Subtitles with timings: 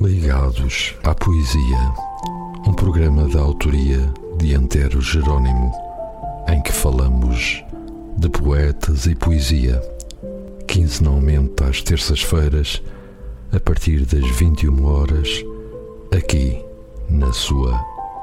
[0.00, 1.94] Ligados à Poesia,
[2.66, 5.70] um programa da autoria de Antero Jerónimo,
[6.48, 7.62] em que falamos
[8.16, 9.78] de poetas e poesia,
[10.66, 12.82] quinzenalmente às terças-feiras,
[13.52, 15.44] a partir das 21 horas,
[16.16, 16.64] aqui
[17.10, 17.78] na sua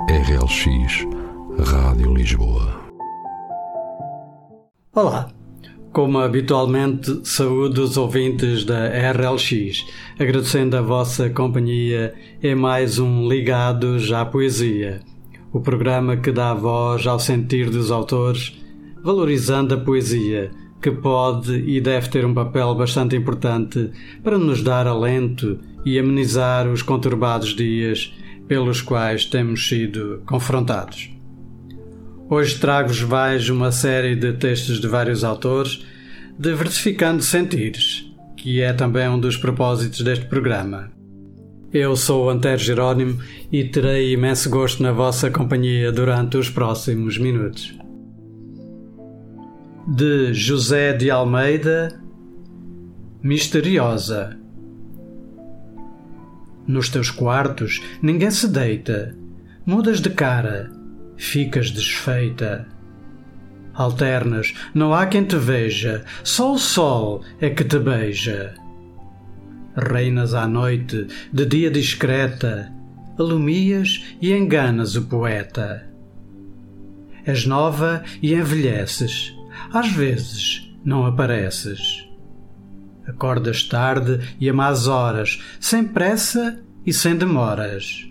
[0.09, 1.05] RLX
[1.64, 2.82] Rádio Lisboa.
[4.96, 5.36] Olá!
[5.98, 9.84] Como habitualmente, saúdo os ouvintes da RLX,
[10.20, 15.00] agradecendo a vossa companhia em mais um Ligados à Poesia,
[15.51, 18.64] o programa que dá voz ao sentir dos autores,
[19.04, 23.89] valorizando a poesia, que pode e deve ter um papel bastante importante
[24.23, 28.15] para nos dar alento e amenizar os conturbados dias
[28.48, 31.17] pelos quais temos sido confrontados.
[32.30, 35.86] Hoje trago-vos mais uma série de textos de vários autores,
[36.38, 40.91] diversificando sentires, que é também um dos propósitos deste programa.
[41.72, 43.17] Eu sou o Antero Jerónimo
[43.50, 47.73] e terei imenso gosto na vossa companhia durante os próximos minutos.
[49.88, 51.97] De José de Almeida
[53.23, 54.38] Misteriosa
[56.67, 59.16] Nos teus quartos ninguém se deita,
[59.66, 60.77] mudas de cara
[61.18, 62.68] ficas desfeita.
[63.73, 68.56] Alternas, não há quem te veja, só o sol é que te beija.
[69.76, 72.72] Reinas à noite, de dia discreta,
[73.20, 75.88] alumias e enganas o poeta.
[77.26, 79.36] És nova e envelheces,
[79.72, 82.08] às vezes não apareces.
[83.06, 88.08] Acordas tarde e a más horas, sem pressa e sem demoras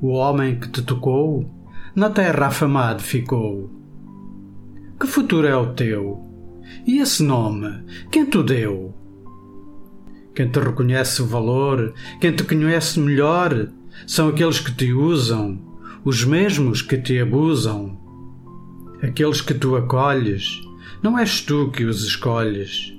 [0.00, 1.50] o homem que te tocou,
[1.94, 3.70] na terra afamado ficou.
[5.00, 6.22] Que futuro é o teu?
[6.86, 8.94] E esse nome, quem te deu?
[10.34, 13.68] Quem te reconhece o valor, quem te conhece melhor,
[14.06, 15.58] são aqueles que te usam,
[16.04, 17.98] os mesmos que te abusam.
[19.02, 20.60] Aqueles que tu acolhes,
[21.02, 22.92] não és tu que os escolhes.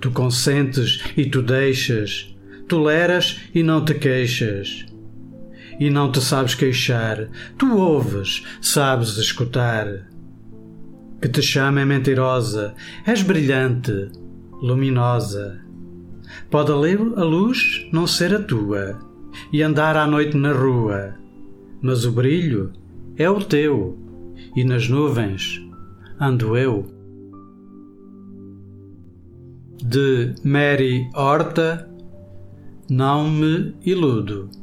[0.00, 2.34] Tu consentes e tu deixas,
[2.66, 4.91] toleras e não te queixas
[5.82, 7.28] e não te sabes queixar.
[7.58, 10.08] Tu ouves, sabes escutar.
[11.20, 12.72] Que te chama é mentirosa,
[13.04, 14.08] és brilhante,
[14.62, 15.60] luminosa.
[16.48, 18.96] Pode a luz não ser a tua
[19.52, 21.14] e andar à noite na rua,
[21.80, 22.72] mas o brilho
[23.16, 23.98] é o teu
[24.54, 25.60] e nas nuvens
[26.20, 26.86] ando eu.
[29.82, 31.90] De Mary Horta,
[32.88, 34.61] não me iludo.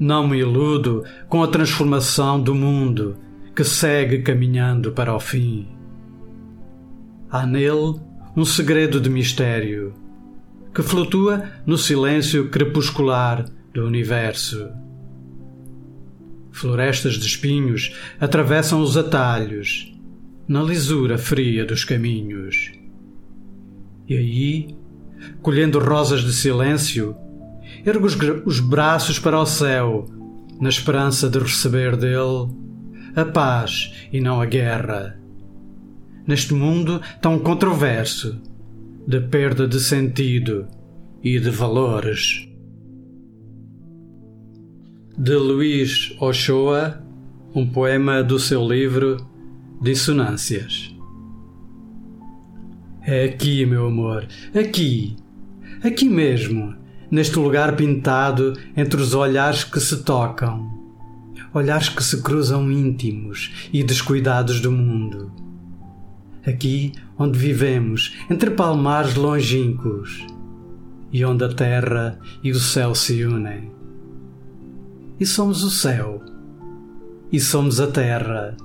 [0.00, 3.18] Não me iludo com a transformação do mundo
[3.54, 5.68] que segue caminhando para o fim.
[7.30, 8.00] Há nele
[8.34, 9.92] um segredo de mistério
[10.74, 13.44] que flutua no silêncio crepuscular
[13.74, 14.70] do universo.
[16.50, 19.94] Florestas de espinhos atravessam os atalhos
[20.48, 22.72] na lisura fria dos caminhos.
[24.08, 24.76] E aí,
[25.42, 27.14] colhendo rosas de silêncio,
[27.84, 28.06] ergo
[28.44, 30.06] os braços para o céu,
[30.60, 32.48] na esperança de receber dele
[33.16, 35.18] a paz e não a guerra.
[36.26, 38.40] Neste mundo tão controverso,
[39.06, 40.68] de perda de sentido
[41.22, 42.46] e de valores.
[45.18, 47.02] De Luís Ochoa,
[47.54, 49.16] um poema do seu livro
[49.82, 50.94] Dissonâncias.
[53.02, 55.16] É aqui, meu amor, aqui,
[55.82, 56.74] aqui mesmo,
[57.10, 60.70] neste lugar pintado entre os olhares que se tocam,
[61.52, 65.32] olhares que se cruzam íntimos e descuidados do mundo.
[66.46, 70.24] Aqui onde vivemos, entre palmares longínquos,
[71.12, 73.70] e onde a terra e o céu se unem.
[75.18, 76.22] E somos o céu,
[77.30, 78.56] e somos a terra,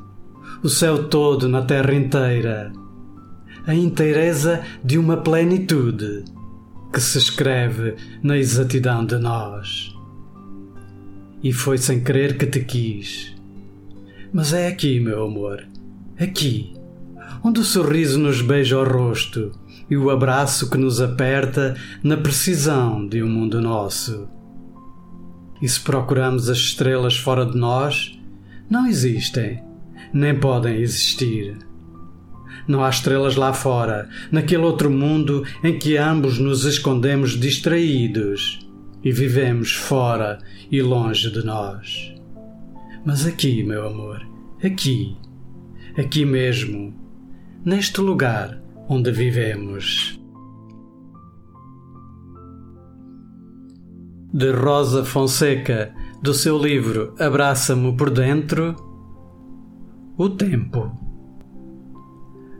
[0.63, 2.71] o céu todo na terra inteira,
[3.67, 6.23] a inteireza de uma plenitude
[6.95, 9.93] que se escreve na exatidão de nós.
[11.43, 13.35] E foi sem querer que te quis.
[14.31, 15.67] Mas é aqui, meu amor,
[16.17, 16.73] aqui,
[17.43, 19.51] onde o sorriso nos beija o rosto
[19.89, 24.29] e o abraço que nos aperta na precisão de um mundo nosso.
[25.61, 28.17] E se procuramos as estrelas fora de nós,
[28.69, 29.61] não existem,
[30.13, 31.57] nem podem existir.
[32.67, 38.67] Não há estrelas lá fora, naquele outro mundo em que ambos nos escondemos distraídos
[39.03, 40.39] e vivemos fora
[40.71, 42.13] e longe de nós.
[43.05, 44.25] Mas aqui, meu amor,
[44.63, 45.15] aqui,
[45.97, 46.93] aqui mesmo,
[47.63, 48.59] neste lugar
[48.89, 50.19] onde vivemos.
[54.35, 58.75] de Rosa Fonseca, do seu livro Abraça-me por Dentro,
[60.17, 61.04] o tempo.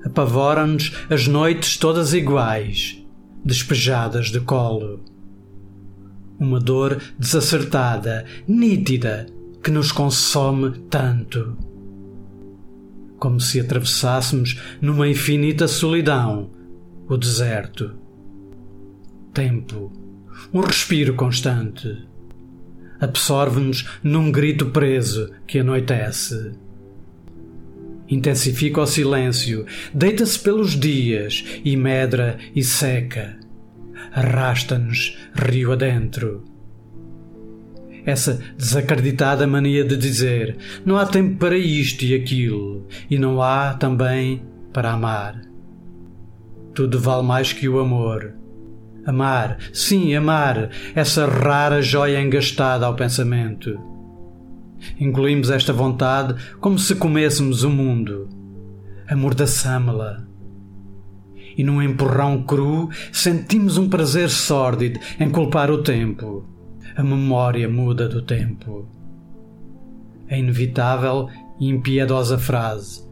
[0.06, 3.04] Apavoram-nos as noites todas iguais,
[3.44, 5.04] despejadas de colo.
[6.40, 9.26] Uma dor desacertada, nítida,
[9.64, 11.58] que nos consome tanto.
[13.18, 16.52] Como se atravessássemos numa infinita solidão
[17.10, 17.96] o deserto.
[19.34, 19.92] Tempo
[20.54, 22.06] um respiro constante.
[23.00, 26.54] Absorve-nos num grito preso que anoitece.
[28.08, 33.38] Intensifica o silêncio, deita-se pelos dias e medra e seca.
[34.12, 36.44] Arrasta-nos rio adentro.
[38.06, 43.74] Essa desacreditada mania de dizer não há tempo para isto e aquilo, e não há
[43.74, 45.42] também para amar.
[46.74, 48.36] Tudo vale mais que o amor
[49.06, 53.80] Amar, sim, amar, essa rara joia engastada ao pensamento.
[55.00, 58.30] Engolimos esta vontade como se comêssemos o mundo.
[59.08, 60.24] Amordaçamo-la.
[61.58, 66.46] E num empurrão cru sentimos um prazer sórdido em culpar o tempo,
[66.96, 68.90] a memória muda do tempo.
[70.30, 71.30] A inevitável
[71.60, 73.04] e impiedosa frase: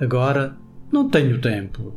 [0.00, 0.56] Agora
[0.90, 1.94] não tenho tempo.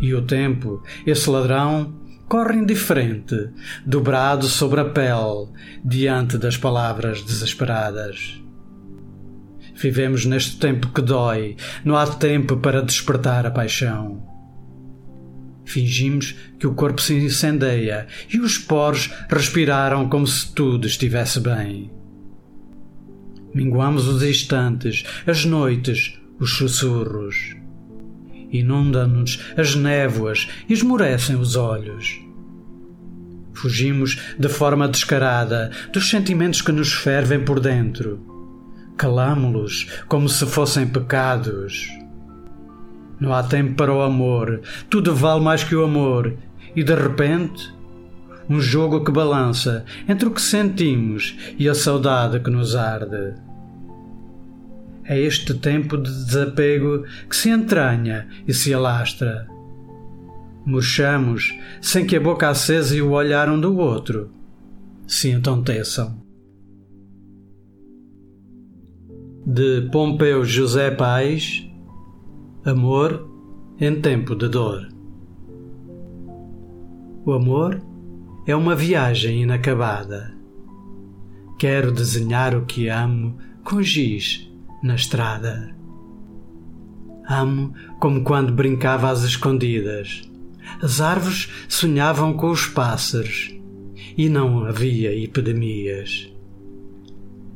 [0.00, 1.97] E o tempo, esse ladrão,
[2.28, 3.48] corre indiferente,
[3.86, 5.48] dobrado sobre a pele,
[5.82, 8.40] diante das palavras desesperadas.
[9.74, 14.22] Vivemos neste tempo que dói, não há tempo para despertar a paixão.
[15.64, 21.90] Fingimos que o corpo se incendeia e os poros respiraram como se tudo estivesse bem.
[23.54, 27.57] Minguamos os instantes, as noites, os sussurros
[28.50, 32.20] inundam-nos as névoas e esmorecem os olhos.
[33.52, 38.20] Fugimos de forma descarada dos sentimentos que nos fervem por dentro.
[38.96, 41.88] Calamo-los como se fossem pecados.
[43.18, 46.36] Não há tempo para o amor, tudo vale mais que o amor,
[46.76, 47.72] e de repente,
[48.48, 53.34] um jogo que balança entre o que sentimos e a saudade que nos arde.
[55.08, 59.48] É este tempo de desapego que se entranha e se alastra.
[60.66, 64.30] Murchamos sem que a boca acesa e o olhar um do outro
[65.06, 66.22] se entonteçam.
[69.46, 71.66] De Pompeu José Pais
[72.62, 73.26] Amor
[73.80, 74.88] em tempo de dor.
[77.24, 77.80] O amor
[78.46, 80.36] é uma viagem inacabada.
[81.58, 84.47] Quero desenhar o que amo com giz
[84.82, 85.74] na estrada.
[87.28, 90.22] Amo como quando brincava às escondidas.
[90.82, 93.54] As árvores sonhavam com os pássaros
[94.16, 96.32] e não havia epidemias.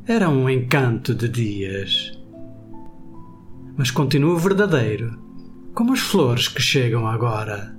[0.05, 2.11] Era um encanto de dias.
[3.77, 5.19] Mas continuo verdadeiro,
[5.73, 7.75] como as flores que chegam agora.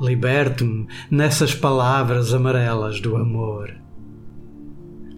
[0.00, 3.87] Liberte-me nessas palavras amarelas do amor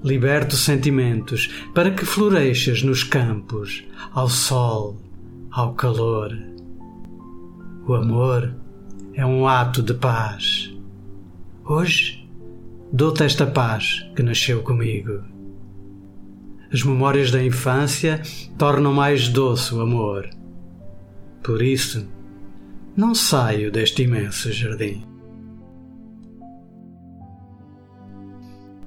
[0.02, 4.96] liberto sentimentos para que floresças nos campos, ao sol,
[5.50, 6.36] ao calor.
[7.86, 8.54] O amor
[9.14, 10.72] é um ato de paz.
[11.64, 12.28] Hoje
[12.92, 15.22] dou-te esta paz que nasceu comigo.
[16.72, 18.22] As memórias da infância
[18.56, 20.28] tornam mais doce o amor.
[21.42, 22.06] Por isso,
[22.96, 25.09] não saio deste imenso jardim.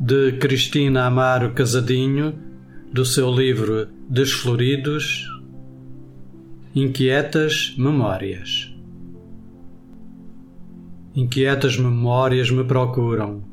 [0.05, 2.37] De Cristina Amaro Casadinho,
[2.91, 5.25] do seu livro Desfloridos,
[6.75, 8.75] Inquietas Memórias.
[11.15, 13.45] Inquietas memórias me procuram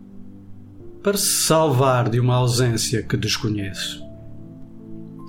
[1.05, 4.03] para se salvar de uma ausência que desconheço.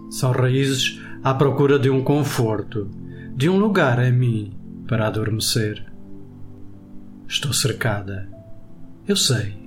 [0.10, 2.90] São raízes à procura de um conforto,
[3.36, 4.54] de um lugar em mim
[4.88, 5.86] para adormecer.
[7.28, 8.28] Estou cercada.
[9.08, 9.61] Eu sei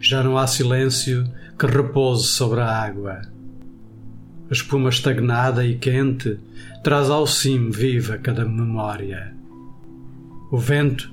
[0.00, 3.20] já não há silêncio que repouse sobre a água.
[4.50, 6.40] A espuma estagnada e quente
[6.82, 9.34] traz ao cimo viva cada memória.
[10.50, 11.12] O vento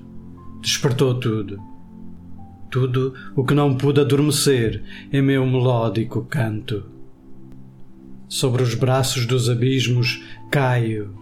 [0.62, 1.60] despertou tudo.
[2.72, 6.86] Tudo o que não pude adormecer em meu melódico canto.
[8.28, 11.14] Sobre os braços dos abismos caio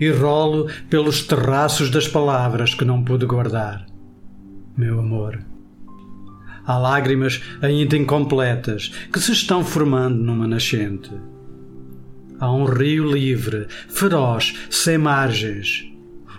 [0.00, 3.86] e rolo pelos terraços das palavras que não pude guardar.
[4.76, 5.44] Meu amor.
[6.68, 11.10] Há lágrimas ainda incompletas que se estão formando numa nascente.
[12.38, 15.90] Há um rio livre, feroz, sem margens,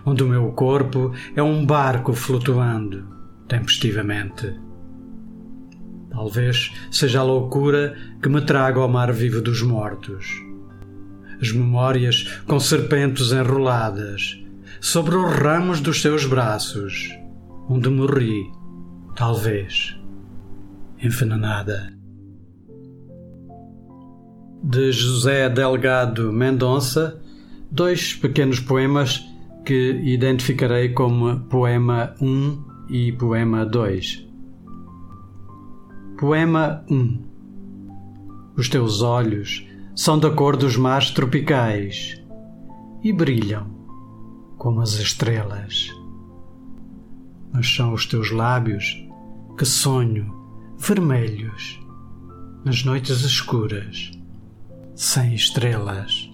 [0.06, 3.08] onde o meu corpo é um barco flutuando
[3.48, 4.54] tempestivamente.
[6.12, 10.28] Talvez seja a loucura que me traga ao mar vivo dos mortos.
[11.42, 14.40] As memórias com serpentes enroladas
[14.80, 17.10] sobre os ramos dos seus braços,
[17.68, 18.44] onde morri,
[19.16, 19.99] talvez,
[21.01, 21.94] envenenada.
[24.62, 27.22] De José Delgado Mendonça,
[27.72, 29.25] dois pequenos poemas
[29.65, 34.27] que identificarei como Poema 1 e Poema 2.
[36.20, 37.24] Poema 1
[38.58, 39.65] Os teus olhos
[39.96, 42.22] são da cor dos mares tropicais
[43.01, 43.68] e brilham
[44.58, 45.89] como as estrelas.
[47.53, 49.01] Mas são os teus lábios
[49.58, 50.38] que sonho
[50.80, 51.80] vermelhos
[52.64, 54.12] nas noites escuras,
[54.96, 56.32] sem estrelas.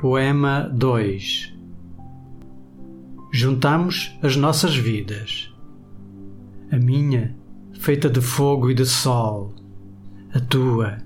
[0.00, 1.54] Poema 2
[3.30, 5.54] Juntamos as nossas vidas.
[6.72, 7.36] A minha,
[7.74, 9.54] feita de fogo e de sol.
[10.32, 10.98] A tua,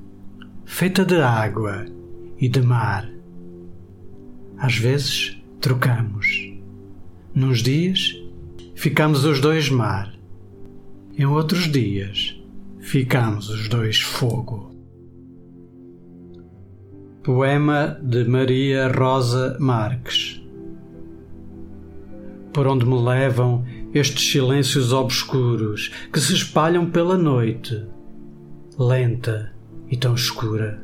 [0.65, 1.85] feita de água
[2.39, 3.11] e de mar.
[4.57, 6.27] Às vezes trocamos.
[7.35, 8.15] Nos dias
[8.75, 10.22] ficamos os dois mar.
[11.23, 12.37] Em outros dias
[12.81, 14.75] ficamos os dois fogo.
[17.23, 20.43] Poema de Maria Rosa Marques
[22.53, 23.65] Por onde me levam
[23.95, 27.87] estes silêncios obscuros que se espalham pela noite,
[28.77, 29.55] lenta
[29.89, 30.83] e tão escura?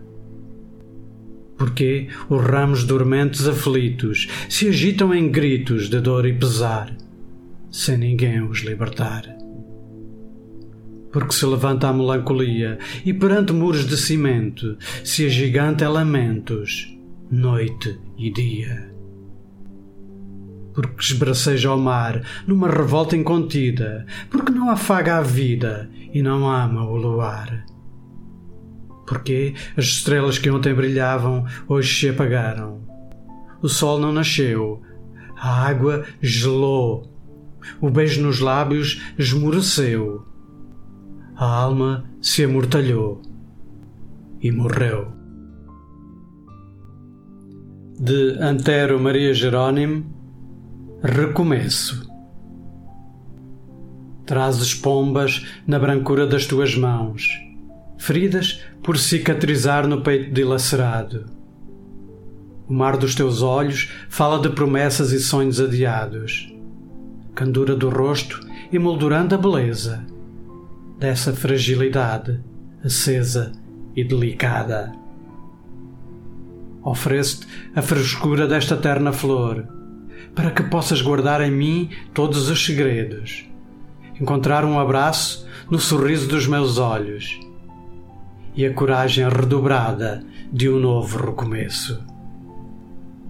[1.56, 6.96] Porque os ramos dormentes aflitos se agitam em gritos de dor e pesar,
[7.72, 9.37] sem ninguém os libertar?
[11.12, 16.94] Porque se levanta a melancolia e perante muros de cimento se agiganta lamentos,
[17.30, 18.92] noite e dia.
[20.74, 26.84] Porque esbraceja o mar numa revolta incontida, porque não afaga a vida e não ama
[26.84, 27.64] o luar.
[29.06, 32.86] Porque as estrelas que ontem brilhavam hoje se apagaram.
[33.60, 34.82] O sol não nasceu,
[35.36, 37.10] a água gelou,
[37.80, 40.27] o beijo nos lábios esmoreceu
[41.38, 43.22] a alma se amortalhou
[44.42, 45.12] e morreu.
[47.96, 50.04] De Antero Maria Jerónimo,
[51.00, 52.08] Recomeço.
[54.26, 57.28] Trazes pombas na brancura das tuas mãos,
[57.96, 61.26] feridas por cicatrizar no peito dilacerado.
[62.68, 66.52] O mar dos teus olhos fala de promessas e sonhos adiados.
[67.32, 68.40] Candura do rosto
[68.72, 70.04] emoldurando a beleza
[70.98, 72.40] dessa fragilidade
[72.84, 73.52] acesa
[73.94, 74.92] e delicada.
[76.82, 79.66] Ofereço-te a frescura desta terna flor,
[80.34, 83.48] para que possas guardar em mim todos os segredos,
[84.20, 87.38] encontrar um abraço no sorriso dos meus olhos
[88.54, 92.04] e a coragem redobrada de um novo recomeço.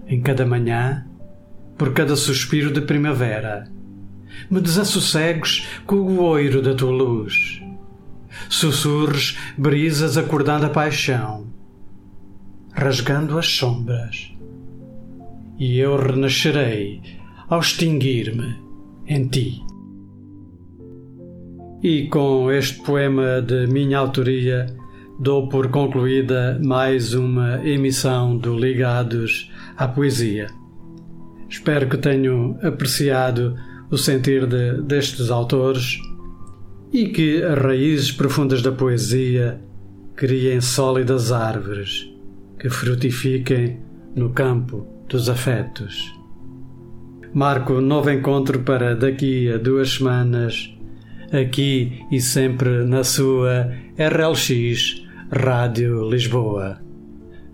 [0.07, 1.05] Em cada manhã,
[1.77, 3.69] por cada suspiro de primavera,
[4.49, 7.61] me desassossegues com o oiro da tua luz.
[8.49, 11.47] Sussurres brisas acordando a paixão,
[12.73, 14.33] rasgando as sombras.
[15.57, 17.01] E eu renascerei
[17.49, 18.55] ao extinguir-me
[19.07, 19.61] em ti.
[21.81, 24.65] E com este poema de minha autoria,
[25.19, 30.47] dou por concluída mais uma emissão do Ligados à Poesia.
[31.49, 33.55] Espero que tenham apreciado
[33.91, 35.99] o sentir de, destes autores
[36.91, 39.61] e que as raízes profundas da poesia
[40.15, 42.09] criem sólidas árvores
[42.59, 43.79] que frutifiquem
[44.15, 46.13] no campo dos afetos.
[47.33, 50.75] Marco novo encontro para daqui a duas semanas,
[51.31, 56.81] aqui e sempre na sua RLX Rádio Lisboa.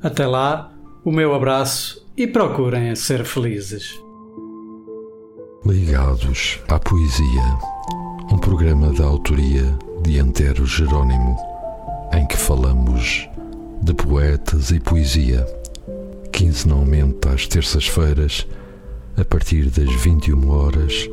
[0.02, 0.74] Até lá,
[1.04, 4.05] o meu abraço e procurem ser felizes.
[5.66, 7.58] Ligados à Poesia,
[8.32, 11.36] um programa da autoria de Antero Jerônimo,
[12.14, 13.28] em que falamos
[13.82, 15.44] de poetas e poesia,
[16.32, 18.46] quinzenalmente às terças-feiras,
[19.18, 21.10] a partir das 21 horas,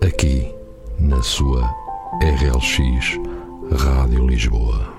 [0.00, 0.54] aqui
[0.96, 1.68] na sua
[2.22, 3.18] RLX
[3.76, 4.89] Rádio Lisboa.